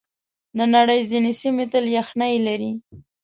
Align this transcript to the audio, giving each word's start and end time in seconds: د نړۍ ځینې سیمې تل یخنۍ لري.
د 0.57 0.59
نړۍ 0.75 0.99
ځینې 1.09 1.31
سیمې 1.41 1.65
تل 1.71 1.85
یخنۍ 1.97 2.35
لري. 2.47 2.71